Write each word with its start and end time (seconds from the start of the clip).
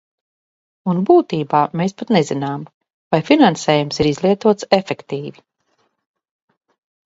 Un 0.93 1.01
būtībā 1.09 1.59
mēs 1.81 1.93
pat 1.99 2.15
nezinām, 2.17 2.65
vai 3.17 3.21
finansējums 3.29 4.03
ir 4.05 4.11
izlietots 4.15 4.69
efektīvi. 4.81 5.49